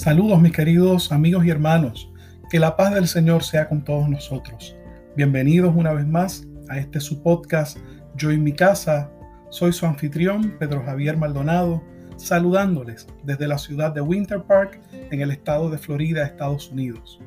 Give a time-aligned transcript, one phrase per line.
[0.00, 2.10] Saludos mis queridos amigos y hermanos,
[2.48, 4.74] que la paz del Señor sea con todos nosotros.
[5.14, 7.76] Bienvenidos una vez más a este su podcast
[8.16, 9.12] Yo en mi casa.
[9.50, 11.84] Soy su anfitrión Pedro Javier Maldonado,
[12.16, 17.20] saludándoles desde la ciudad de Winter Park en el estado de Florida, Estados Unidos.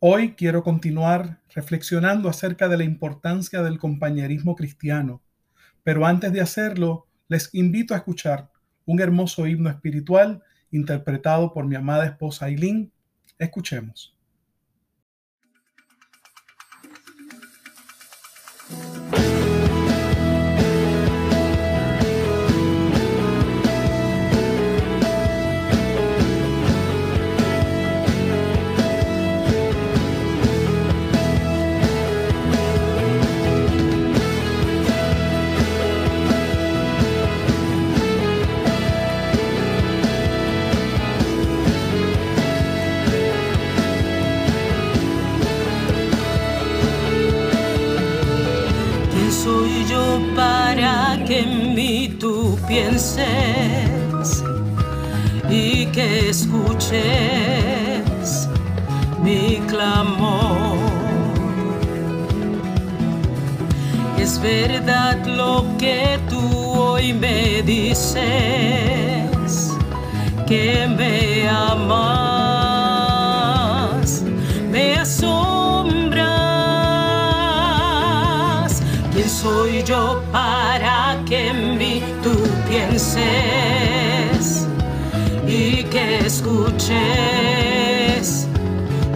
[0.00, 5.22] Hoy quiero continuar reflexionando acerca de la importancia del compañerismo cristiano,
[5.82, 8.50] pero antes de hacerlo, les invito a escuchar
[8.86, 12.90] un hermoso himno espiritual interpretado por mi amada esposa Aileen.
[13.38, 14.17] Escuchemos.
[55.50, 56.98] Y que escuches
[59.22, 60.78] mi clamor.
[64.18, 66.38] Es verdad lo que tú
[66.78, 68.20] hoy me dices,
[70.46, 72.02] que me amas,
[74.70, 76.28] me asombras.
[79.12, 80.27] ¿Quién soy yo
[85.46, 86.98] y que escuches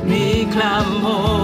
[0.04, 1.42] mi clamor.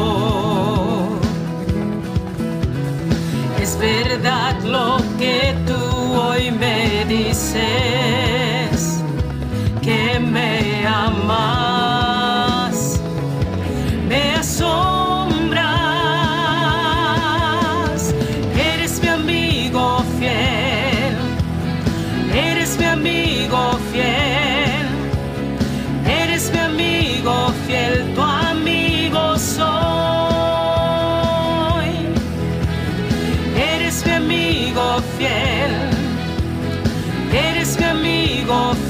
[3.60, 5.74] Es verdad lo que tú
[6.20, 8.17] hoy me dices,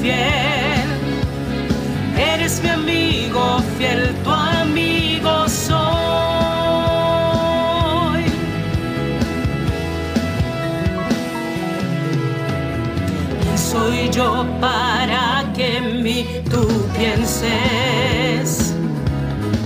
[0.01, 0.89] fiel,
[2.17, 5.79] eres mi amigo fiel, tu amigo soy.
[13.41, 18.73] ¿Quién soy yo para que mí tú pienses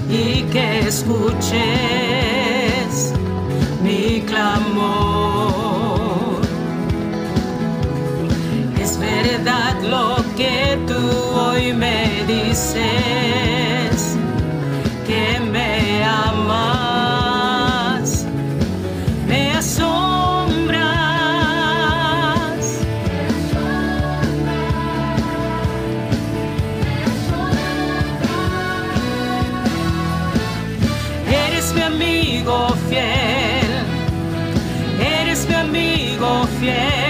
[0.09, 1.53] y que escuches
[3.83, 5.12] mi clamor?
[9.89, 10.99] Lo que tú
[11.35, 14.17] hoy me dices
[15.05, 17.45] que me amas,
[19.27, 20.83] me asombras.
[31.47, 33.85] Eres mi amigo fiel,
[34.99, 37.02] eres mi amigo fiel.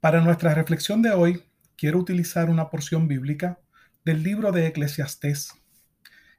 [0.00, 1.42] Para nuestra reflexión de hoy,
[1.76, 3.60] quiero utilizar una porción bíblica
[4.02, 5.52] del libro de Eclesiastés.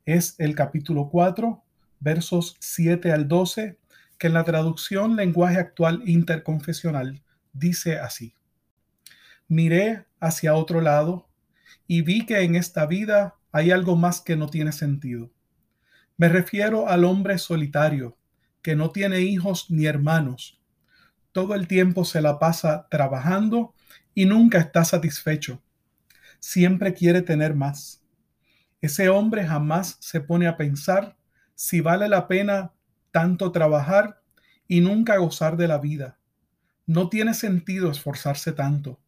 [0.03, 1.63] Es el capítulo 4,
[1.99, 3.77] versos 7 al 12,
[4.17, 7.21] que en la traducción lenguaje actual interconfesional
[7.53, 8.33] dice así.
[9.47, 11.29] Miré hacia otro lado
[11.85, 15.29] y vi que en esta vida hay algo más que no tiene sentido.
[16.17, 18.17] Me refiero al hombre solitario,
[18.63, 20.60] que no tiene hijos ni hermanos,
[21.31, 23.73] todo el tiempo se la pasa trabajando
[24.13, 25.61] y nunca está satisfecho.
[26.39, 28.03] Siempre quiere tener más.
[28.81, 31.15] Ese hombre jamás se pone a pensar
[31.55, 32.73] si vale la pena
[33.11, 34.21] tanto trabajar
[34.67, 36.17] y nunca gozar de la vida.
[36.85, 38.99] No tiene sentido esforzarse tanto.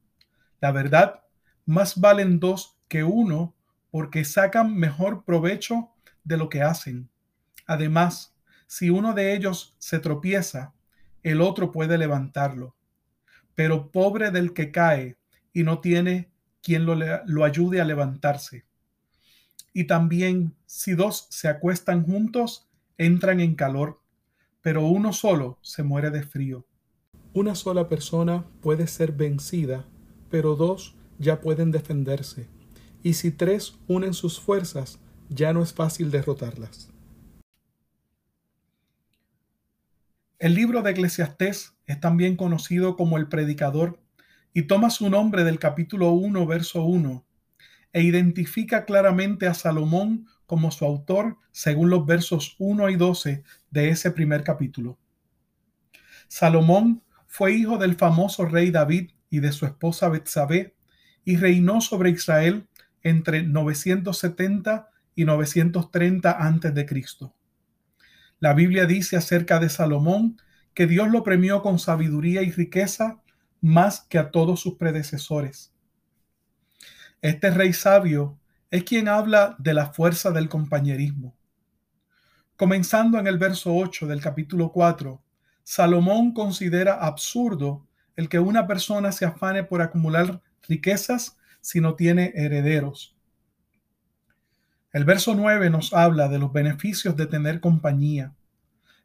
[0.62, 1.24] La verdad,
[1.66, 3.56] más valen dos que uno
[3.90, 5.90] porque sacan mejor provecho
[6.24, 7.10] de lo que hacen.
[7.66, 8.36] Además,
[8.68, 10.74] si uno de ellos se tropieza,
[11.24, 12.76] el otro puede levantarlo.
[13.56, 15.18] Pero pobre del que cae
[15.54, 16.30] y no tiene
[16.62, 18.66] quien lo, ayude a levantarse.
[19.74, 22.68] Y también si dos se acuestan juntos,
[22.98, 24.02] entran en calor,
[24.62, 26.66] pero uno solo se muere de frío.
[27.34, 29.86] Una sola persona puede ser vencida,
[30.30, 32.48] pero dos ya pueden defenderse.
[33.02, 35.00] Y si tres unen sus fuerzas,
[35.30, 36.93] ya no es fácil derrotarlas.
[40.44, 44.02] El libro de Eclesiastés es también conocido como el predicador
[44.54, 47.26] y toma su nombre del capítulo 1, verso 1,
[47.94, 53.88] e identifica claramente a Salomón como su autor según los versos 1 y 12 de
[53.88, 55.00] ese primer capítulo.
[56.28, 60.76] Salomón fue hijo del famoso rey David y de su esposa Betsabé
[61.24, 62.68] y reinó sobre Israel
[63.02, 67.34] entre 970 y 930 a.C.
[68.44, 70.36] La Biblia dice acerca de Salomón
[70.74, 73.22] que Dios lo premió con sabiduría y riqueza
[73.62, 75.74] más que a todos sus predecesores.
[77.22, 78.38] Este rey sabio
[78.70, 81.34] es quien habla de la fuerza del compañerismo.
[82.58, 85.24] Comenzando en el verso 8 del capítulo 4,
[85.64, 87.88] Salomón considera absurdo
[88.18, 93.13] el que una persona se afane por acumular riquezas si no tiene herederos.
[94.94, 98.36] El verso 9 nos habla de los beneficios de tener compañía.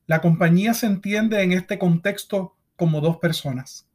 [0.06, 3.88] La compañía se entiende en este contexto como dos personas.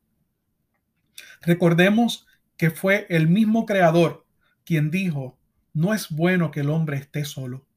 [1.43, 2.25] Recordemos
[2.57, 4.25] que fue el mismo creador
[4.65, 5.37] quien dijo,
[5.71, 7.67] no es bueno que el hombre esté solo.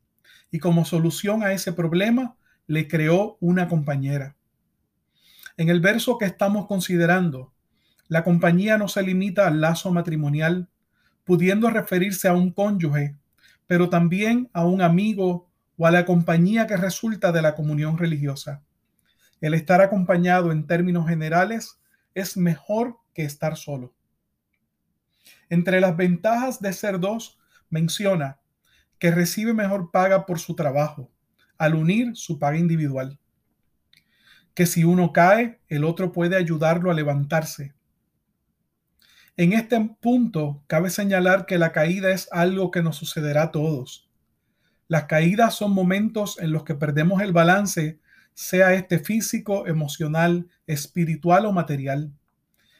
[0.50, 2.36] Y como solución a ese problema,
[2.66, 4.34] le creó una compañera.
[5.58, 7.52] En el verso que estamos considerando,
[8.08, 10.70] la compañía no se limita al lazo matrimonial,
[11.24, 13.16] pudiendo referirse a un cónyuge
[13.66, 18.62] pero también a un amigo o a la compañía que resulta de la comunión religiosa.
[19.40, 21.78] El estar acompañado en términos generales
[22.14, 23.94] es mejor que estar solo.
[25.48, 28.40] Entre las ventajas de ser dos, menciona
[28.98, 31.10] que recibe mejor paga por su trabajo,
[31.58, 33.18] al unir su paga individual.
[34.54, 37.74] Que si uno cae, el otro puede ayudarlo a levantarse.
[39.38, 44.08] En este punto, cabe señalar que la caída es algo que nos sucederá a todos.
[44.88, 48.00] Las caídas son momentos en los que perdemos el balance,
[48.32, 52.14] sea este físico, emocional, espiritual o material.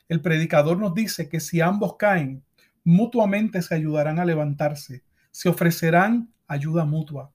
[0.09, 2.43] El predicador nos dice que si ambos caen,
[2.85, 7.33] mutuamente se ayudarán a levantarse, se ofrecerán ayuda mutua.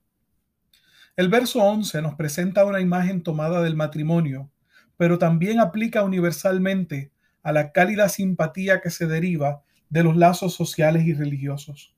[1.14, 4.50] El verso 11 nos presenta una imagen tomada del matrimonio,
[4.96, 7.12] pero también aplica universalmente
[7.42, 11.94] a la cálida simpatía que se deriva de los lazos sociales y religiosos.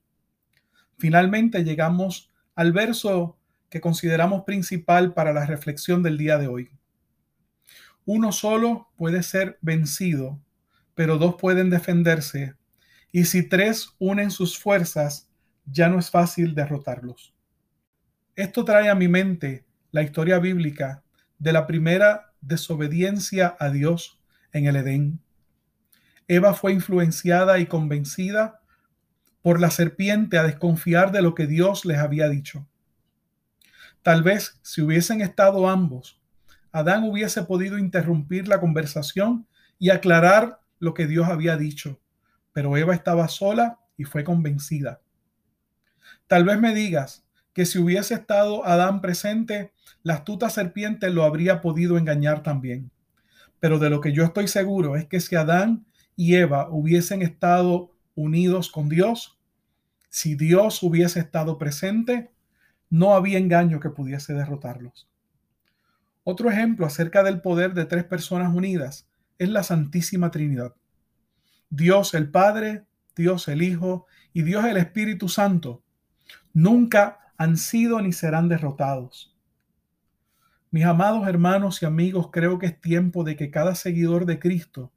[0.99, 6.71] Finalmente llegamos al verso que consideramos principal para la reflexión del día de hoy.
[8.07, 10.41] Uno solo puede ser vencido,
[10.95, 12.55] pero dos pueden defenderse,
[13.11, 15.29] y si tres unen sus fuerzas,
[15.67, 17.35] ya no es fácil derrotarlos.
[18.37, 21.05] Esto trae a mi mente la historia bíblica
[21.39, 24.21] de la primera desobediencia a Dios
[24.53, 25.24] en el Edén.
[26.29, 28.61] Eva fue influenciada y convencida
[29.43, 32.67] por la serpiente a desconfiar de lo que Dios les había dicho.
[34.03, 36.21] Tal vez si hubiesen estado ambos,
[36.73, 39.47] Adán hubiese podido interrumpir la conversación
[39.79, 42.01] y aclarar lo que Dios había dicho,
[42.53, 45.01] pero Eva estaba sola y fue convencida.
[46.27, 51.61] Tal vez me digas que si hubiese estado Adán presente, la astuta serpiente lo habría
[51.61, 52.91] podido engañar también.
[53.61, 57.91] Pero de lo que yo estoy seguro es que si Adán y Eva hubiesen estado
[58.15, 59.39] unidos con Dios,
[60.09, 62.31] si Dios hubiese estado presente,
[62.89, 65.09] no había engaño que pudiese derrotarlos.
[66.23, 70.75] Otro ejemplo acerca del poder de tres personas unidas es la Santísima Trinidad.
[71.71, 72.85] Dios el Padre,
[73.17, 75.83] Dios el Hijo y Dios el Espíritu Santo
[76.53, 79.37] nunca han sido ni serán derrotados.
[80.71, 84.93] Mis amados hermanos y amigos, creo que es tiempo de que cada seguidor de Cristo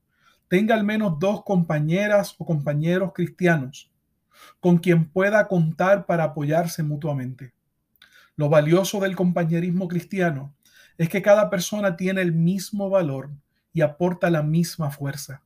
[0.48, 3.92] tenga al menos dos compañeras o compañeros cristianos
[4.60, 7.54] con quien pueda contar para apoyarse mutuamente.
[8.36, 10.54] Lo valioso del compañerismo cristiano
[10.98, 13.32] es que cada persona tiene el mismo valor
[13.74, 15.44] y aporta la misma fuerza.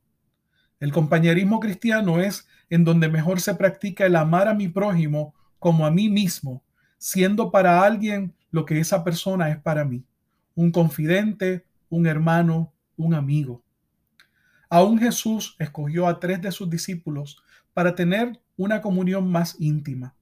[0.80, 5.86] El compañerismo cristiano es en donde mejor se practica el amar a mi prójimo como
[5.86, 6.62] a mí mismo,
[6.98, 10.04] siendo para alguien lo que esa persona es para mí,
[10.54, 13.61] un confidente, un hermano, un amigo.
[14.74, 20.16] Aún Jesús escogió a tres de sus discípulos para tener una comunión más íntima.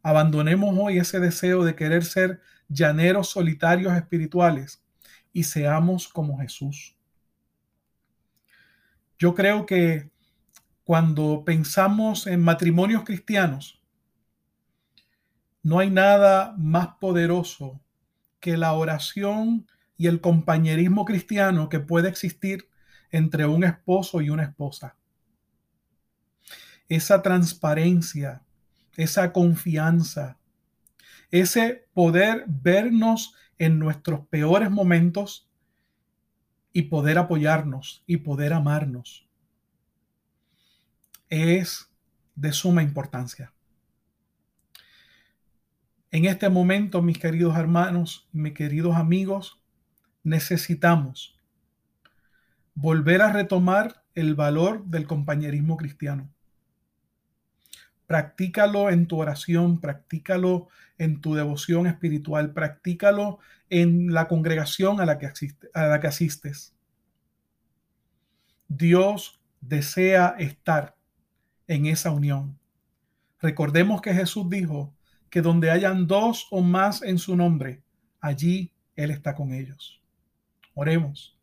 [0.00, 4.84] Abandonemos hoy ese deseo de querer ser llaneros solitarios espirituales
[5.32, 6.96] y seamos como Jesús.
[9.18, 10.08] Yo creo que
[10.84, 13.82] cuando pensamos en matrimonios cristianos,
[15.64, 17.80] no hay nada más poderoso
[18.38, 22.67] que la oración y el compañerismo cristiano que puede existir
[23.10, 24.96] entre un esposo y una esposa.
[26.88, 28.42] Esa transparencia,
[28.96, 30.38] esa confianza,
[31.30, 35.48] ese poder vernos en nuestros peores momentos
[36.72, 39.28] y poder apoyarnos y poder amarnos
[41.28, 41.90] es
[42.34, 43.52] de suma importancia.
[46.10, 49.60] En este momento, mis queridos hermanos, mis queridos amigos,
[50.22, 51.37] necesitamos
[52.80, 56.30] volver a retomar el valor del compañerismo cristiano.
[58.06, 65.18] Practícalo en tu oración, practícalo en tu devoción espiritual, practícalo en la congregación a la
[65.18, 65.28] que,
[65.74, 66.72] a la que asistes.
[68.68, 70.96] Dios desea estar
[71.66, 72.58] en esa unión.
[73.40, 74.94] Recordemos que Jesús dijo
[75.30, 77.82] que donde hayan dos o más en su nombre,
[78.20, 80.00] allí Él está con ellos.
[80.74, 81.36] Oremos.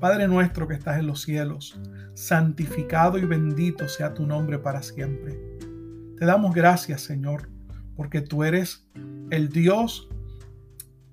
[0.00, 1.78] Padre nuestro que estás en los cielos,
[2.14, 5.40] santificado y bendito sea tu nombre para siempre.
[6.18, 7.48] Te damos gracias, Señor,
[7.94, 8.88] porque tú eres
[9.30, 10.08] el Dios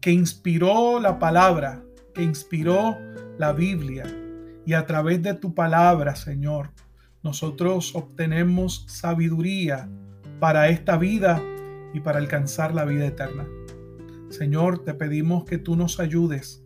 [0.02, 1.82] que inspiró la palabra,
[2.14, 2.98] que inspiró
[3.38, 4.04] la Biblia.
[4.66, 6.72] Y a través de tu palabra, Señor,
[7.22, 9.90] nosotros obtenemos sabiduría
[10.42, 11.42] para esta vida
[11.94, 13.48] y para alcanzar la vida eterna.
[14.30, 16.63] Señor, te pedimos que tú nos ayudes